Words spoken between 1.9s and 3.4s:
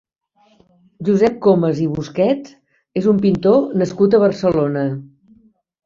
Busquets és un